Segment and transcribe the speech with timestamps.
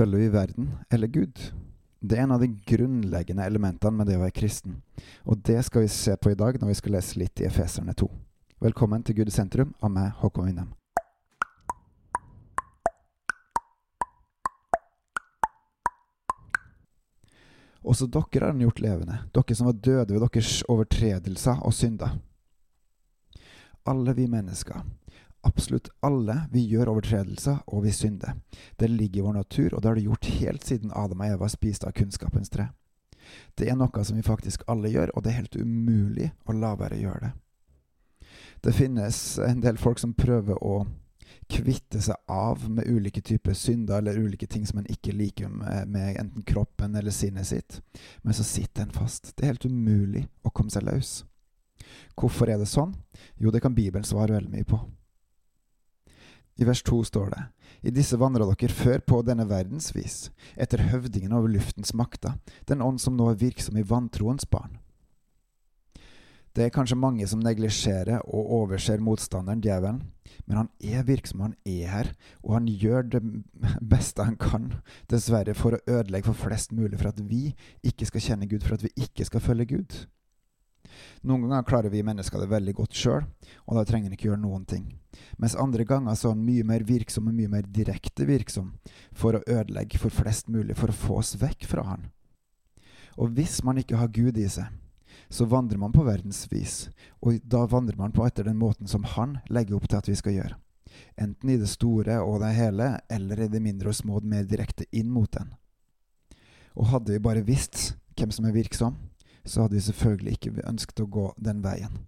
[0.00, 1.38] Følger vi verden eller Gud?
[2.00, 4.78] Det er en av de grunnleggende elementene med det å være kristen,
[5.28, 7.92] og det skal vi se på i dag når vi skal lese litt i Efeserne
[7.92, 8.06] 2.
[8.64, 10.70] Velkommen til Gud i sentrum av meg, Håkon Winnem.
[17.84, 22.16] Også dere har han gjort levende, dere som var døde ved deres overtredelser og synder.
[23.84, 24.80] Alle vi mennesker,
[25.46, 28.36] absolutt alle, vi gjør overtredelser, og vi synder.
[28.76, 31.48] Det ligger i vår natur, og det har det gjort helt siden Adam og Eva
[31.48, 32.70] spiste av kunnskapens tre.
[33.54, 36.74] Det er noe som vi faktisk alle gjør, og det er helt umulig å la
[36.78, 37.32] være å gjøre det.
[38.60, 40.82] Det finnes en del folk som prøver å
[41.50, 45.96] kvitte seg av med ulike typer synder eller ulike ting som en ikke liker med,
[46.20, 47.80] enten kroppen eller sinnet sitt,
[48.22, 49.32] men så sitter en fast.
[49.34, 51.20] Det er helt umulig å komme seg løs.
[52.18, 52.92] Hvorfor er det sånn?
[53.40, 54.78] Jo, det kan Bibelen svare veldig mye på.
[56.58, 57.42] I vers 2 står det:"
[57.82, 62.36] I disse vandra dere før på denne verdens vis, etter høvdingen over luftens makter,
[62.68, 64.78] den ånd som nå er virksom i vantroens barn.
[66.50, 70.02] Det er kanskje mange som neglisjerer og overser motstanderen, djevelen,
[70.46, 73.20] men han er virksom, han er her, og han gjør det
[73.80, 74.72] beste han kan,
[75.10, 77.52] dessverre, for å ødelegge for flest mulig, for at vi
[77.86, 80.00] ikke skal kjenne Gud, for at vi ikke skal følge Gud.
[81.20, 83.24] Noen ganger klarer vi mennesker det veldig godt sjøl,
[83.68, 84.86] og da trenger en ikke gjøre noen ting.
[85.36, 88.72] Mens andre ganger så er han mye mer virksom og mye mer direkte virksom
[89.12, 92.08] for å ødelegge for flest mulig, for å få oss vekk fra han.
[93.20, 94.70] Og hvis man ikke har Gud i seg,
[95.28, 96.88] så vandrer man på verdensvis,
[97.20, 100.16] og da vandrer man på etter den måten som han legger opp til at vi
[100.18, 100.56] skal gjøre.
[101.20, 104.88] Enten i det store og det hele, eller i det mindre og små mer direkte
[104.90, 105.52] inn mot den.
[106.74, 108.96] Og hadde vi bare visst hvem som er virksom,
[109.44, 111.98] så hadde vi selvfølgelig ikke ønsket å gå den veien.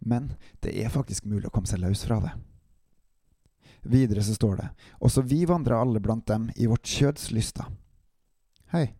[0.00, 0.32] Men
[0.64, 2.32] det er faktisk mulig å komme seg løs fra det.
[3.82, 4.68] Videre så står det,
[5.00, 7.68] også vi vandrer alle blant dem i vårt kjøds lyster.
[8.72, 8.90] Hei,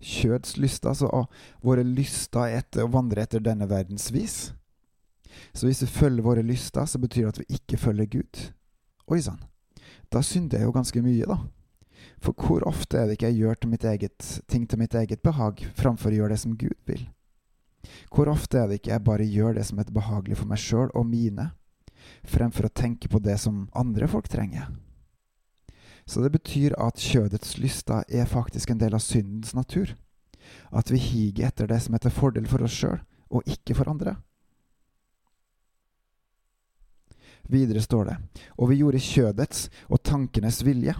[0.00, 1.26] kjødslyster, altså
[1.62, 4.38] våre lyster etter å vandre etter denne verdens vis.
[5.52, 8.44] Så hvis vi følger våre lyster, så betyr det at vi ikke følger Gud.
[9.10, 9.42] Oi sann,
[10.10, 11.38] da synder jeg jo ganske mye, da.
[12.20, 15.64] For hvor ofte er det ikke jeg gjør til eget, ting til mitt eget behag,
[15.74, 17.08] framfor å gjøre det som Gud vil?
[18.12, 20.90] Hvor ofte er det ikke jeg bare gjør det som er behagelig for meg sjøl
[20.94, 21.50] og mine,
[22.28, 24.68] fremfor å tenke på det som andre folk trenger?
[26.04, 29.94] Så det betyr at kjødets lyster er faktisk en del av syndens natur.
[30.74, 32.98] At vi higer etter det som er til fordel for oss sjøl,
[33.30, 34.16] og ikke for andre.
[37.50, 38.16] Videre står det,
[38.58, 40.94] og vi gjorde kjødets og tankenes vilje.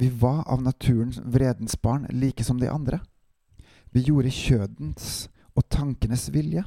[0.00, 3.00] Vi var av naturens vredens barn, like som de andre.
[3.92, 6.64] Vi gjorde kjødens og tankenes vilje.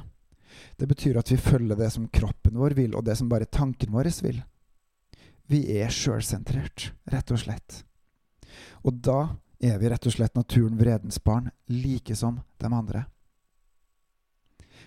[0.76, 3.90] Det betyr at vi følger det som kroppen vår vil, og det som bare tanken
[3.90, 4.38] vår vil.
[5.50, 7.82] Vi er sjølsentrert, rett og slett.
[8.86, 13.04] Og da er vi rett og slett naturen vredens barn, like som de andre.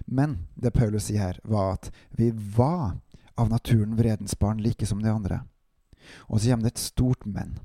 [0.06, 2.96] Men det Paulus sier her, var at vi var
[3.36, 5.44] av naturen vredens barn, like som de andre.
[6.32, 7.58] Og så kommer det et stort men.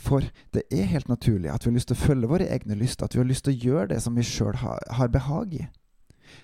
[0.00, 3.06] For det er helt naturlig at vi har lyst til å følge våre egne lyster,
[3.06, 5.66] at vi har lyst til å gjøre det som vi sjøl har, har behag i.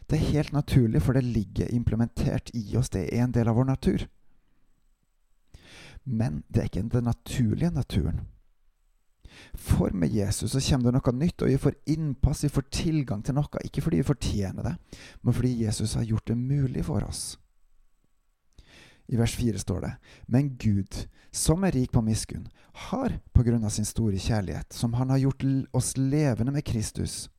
[0.09, 3.57] Det er helt naturlig, for det ligger implementert i oss, det er en del av
[3.57, 4.09] vår natur.
[6.05, 8.21] Men det er ikke den naturlige naturen.
[9.55, 13.23] For med Jesus så kommer det noe nytt, og vi får innpass, vi får tilgang
[13.25, 13.65] til noe.
[13.65, 14.75] Ikke fordi vi fortjener det,
[15.23, 17.39] men fordi Jesus har gjort det mulig for oss.
[19.09, 19.93] I vers 4 står det:"
[20.27, 24.95] Men Gud, som er rik på miskunn, har på grunn av sin store kjærlighet, som
[24.95, 27.31] Han har gjort oss levende med Kristus,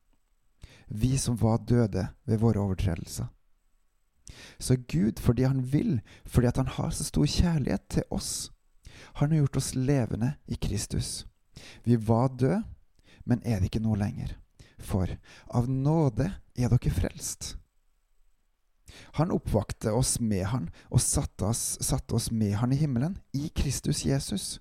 [0.88, 3.26] vi som var døde ved våre overtredelser.
[4.58, 8.50] Så Gud, fordi Han vil, fordi at Han har så stor kjærlighet til oss,
[9.12, 11.26] han har gjort oss levende i Kristus.
[11.84, 12.62] Vi var døde,
[13.24, 14.36] men er det ikke nå lenger.
[14.80, 15.10] For
[15.52, 17.54] av nåde er dere frelst.
[19.18, 23.48] Han oppvakte oss med han og satte oss, satte oss med han i himmelen, i
[23.48, 24.60] Kristus Jesus,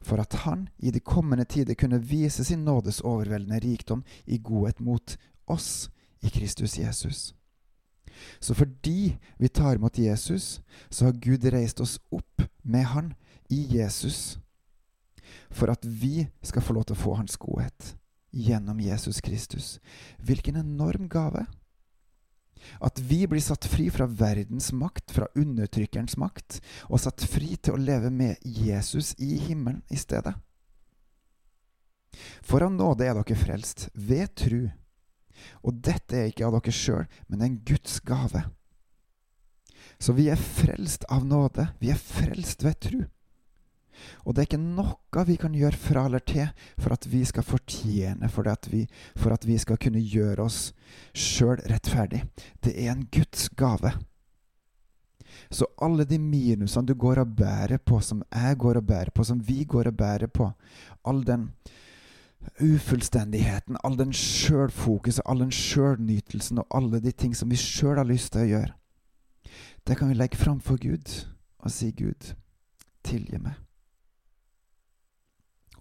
[0.00, 4.80] for at han i de kommende tider kunne vise sin nådes overveldende rikdom i godhet
[4.80, 7.34] mot oss i Kristus Jesus.
[8.40, 10.60] Så fordi vi tar imot Jesus,
[10.90, 13.14] så har Gud reist oss opp med Han
[13.50, 14.38] i Jesus
[15.50, 17.94] for at vi skal få lov til å få Hans godhet
[18.32, 19.76] gjennom Jesus Kristus.
[20.18, 21.46] Hvilken enorm gave!
[22.80, 26.60] At vi blir satt fri fra verdens makt, fra undertrykkerens makt,
[26.90, 30.34] og satt fri til å leve med Jesus i himmelen i stedet.
[32.42, 34.62] For av nåde er dere frelst, ved tru.
[35.62, 38.46] Og dette er ikke av dere sjøl, men en Guds gave.
[40.00, 41.70] Så vi er frelst av nåde.
[41.80, 42.98] Vi er frelst ved tru.
[44.24, 46.48] Og det er ikke noe vi kan gjøre fra eller til
[46.78, 48.84] for at vi skal fortjene, for at vi,
[49.16, 50.60] for at vi skal kunne gjøre oss
[51.16, 52.24] sjøl rettferdig.
[52.62, 53.94] Det er en Guds gave.
[55.50, 59.24] Så alle de minusene du går og bærer på, som jeg går og bærer på,
[59.24, 60.50] som vi går og bærer på,
[61.04, 61.50] all den
[62.62, 68.08] ufullstendigheten, all den sjølfokuset, all den sjølnytelsen og alle de ting som vi sjøl har
[68.08, 68.74] lyst til å gjøre,
[69.86, 71.12] det kan vi legge framfor Gud
[71.62, 72.34] og si, Gud,
[73.06, 73.65] tilgi meg.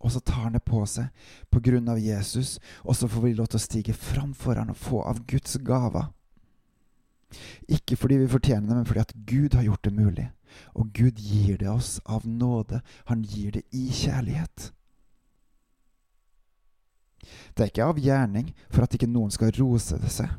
[0.06, 1.10] Og så tar han det på seg
[1.50, 4.70] på grunn av Jesus, og så får vi lov til å stige fram for han
[4.70, 6.12] og få av Guds gaver.
[7.66, 10.28] Ikke fordi vi fortjener det, men fordi at Gud har gjort det mulig.
[10.78, 12.84] Og Gud gir det oss av nåde.
[13.10, 14.70] Han gir det i kjærlighet.
[17.58, 20.30] Det er ikke av gjerning for at ikke noen skal rose det seg.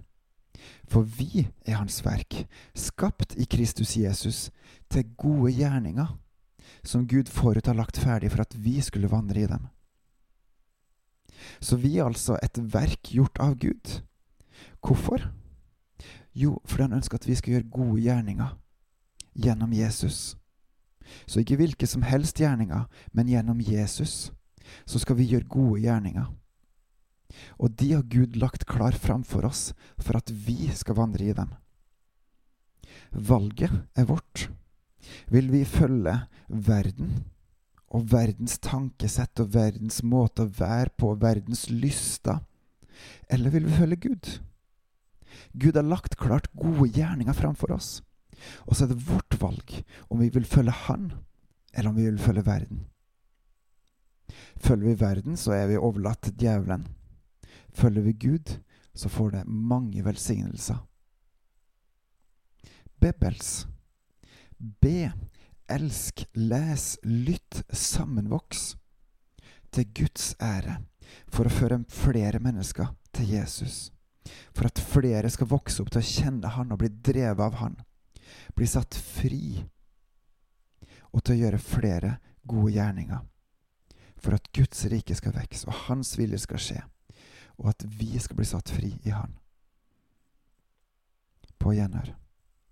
[0.87, 2.45] For vi er Hans verk,
[2.79, 4.47] skapt i Kristus Jesus
[4.93, 6.15] til gode gjerninger
[6.89, 9.69] som Gud forut har lagt ferdig for at vi skulle vandre i dem.
[11.61, 14.01] Så vi er altså et verk gjort av Gud.
[14.81, 15.29] Hvorfor?
[16.37, 18.57] Jo, fordi han ønsker at vi skal gjøre gode gjerninger
[19.37, 20.37] gjennom Jesus.
[21.27, 24.33] Så ikke hvilke som helst gjerninger, men gjennom Jesus.
[24.87, 26.27] Så skal vi gjøre gode gjerninger.
[27.59, 31.53] Og de har Gud lagt klar framfor oss for at vi skal vandre i dem.
[33.13, 34.49] Valget er vårt.
[35.33, 36.19] Vil vi følge
[36.49, 37.25] verden
[37.95, 42.43] og verdens tankesett og verdens måte å være på, verdens lyster,
[43.31, 44.33] eller vil vi følge Gud?
[45.55, 48.01] Gud har lagt klart gode gjerninger framfor oss,
[48.67, 51.13] og så er det vårt valg om vi vil følge Han,
[51.73, 52.85] eller om vi vil følge verden.
[54.57, 56.87] Følger vi verden, så er vi overlatt til djevelen.
[57.77, 58.57] Følger vi Gud,
[58.97, 60.81] så får det mange velsignelser.
[63.01, 63.67] Bebels.
[64.59, 65.13] Be,
[65.69, 68.77] elsk, les, lytt, sammenvoks.
[69.71, 70.79] Til Guds ære,
[71.29, 73.91] for å føre flere mennesker til Jesus.
[74.57, 77.77] For at flere skal vokse opp til å kjenne Han og bli drevet av Han.
[78.57, 79.63] Bli satt fri.
[81.13, 82.17] Og til å gjøre flere
[82.49, 83.23] gode gjerninger.
[84.23, 86.83] For at Guds rike skal vokse, og Hans vilje skal skje.
[87.61, 89.37] Og at vi skal bli satt fri i Han.
[91.61, 92.15] På gjenhør.